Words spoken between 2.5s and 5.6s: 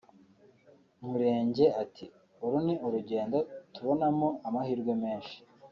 ni urugendo tubonamo amahirwe menshi